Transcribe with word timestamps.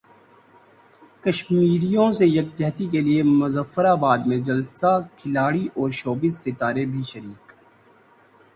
کشمیریوں 1.23 2.07
سے 2.11 2.25
یکجہتی 2.27 2.85
کیلئے 2.91 3.21
مظفر 3.33 3.85
اباد 3.85 4.19
میں 4.27 4.37
جلسہ 4.47 4.97
کھلاڑی 5.17 5.65
اور 5.75 5.89
شوبز 5.99 6.39
ستارے 6.39 6.85
بھی 6.85 7.01
شریک 7.11 7.51